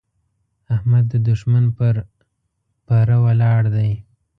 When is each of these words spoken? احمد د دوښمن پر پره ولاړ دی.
احمد 0.75 1.05
د 1.09 1.15
دوښمن 1.27 1.65
پر 1.77 1.95
پره 2.85 3.17
ولاړ 3.25 3.61
دی. 3.75 3.91